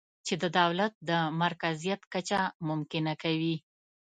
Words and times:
چې 0.25 0.33
د 0.41 0.43
دولت 0.59 0.93
د 1.09 1.11
مرکزیت 1.41 2.01
کچه 2.13 2.39
ممکنه 2.69 3.13
کوي 3.23 3.55